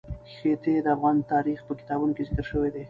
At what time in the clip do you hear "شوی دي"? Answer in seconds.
2.51-2.79